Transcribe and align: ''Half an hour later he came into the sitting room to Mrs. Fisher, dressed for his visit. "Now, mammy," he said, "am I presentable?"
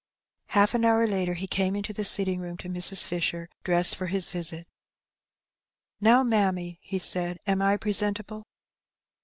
''Half 0.57 0.73
an 0.73 0.83
hour 0.83 1.05
later 1.05 1.35
he 1.35 1.45
came 1.45 1.75
into 1.75 1.93
the 1.93 2.03
sitting 2.03 2.39
room 2.39 2.57
to 2.57 2.67
Mrs. 2.67 3.03
Fisher, 3.03 3.47
dressed 3.63 3.95
for 3.95 4.07
his 4.07 4.29
visit. 4.31 4.67
"Now, 5.99 6.23
mammy," 6.23 6.79
he 6.81 6.97
said, 6.97 7.37
"am 7.45 7.61
I 7.61 7.77
presentable?" 7.77 8.47